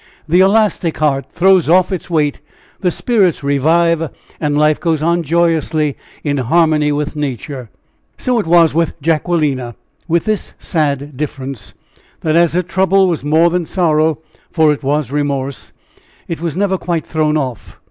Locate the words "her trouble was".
12.53-13.23